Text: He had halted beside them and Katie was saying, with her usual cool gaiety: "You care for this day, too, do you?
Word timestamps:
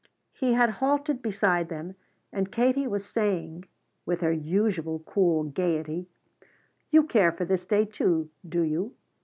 He 0.33 0.53
had 0.53 0.71
halted 0.81 1.21
beside 1.21 1.69
them 1.69 1.93
and 2.33 2.51
Katie 2.51 2.87
was 2.87 3.05
saying, 3.05 3.65
with 4.03 4.21
her 4.21 4.31
usual 4.33 4.97
cool 5.05 5.43
gaiety: 5.43 6.07
"You 6.89 7.03
care 7.03 7.31
for 7.31 7.45
this 7.45 7.67
day, 7.67 7.85
too, 7.85 8.31
do 8.49 8.63
you? 8.63 8.95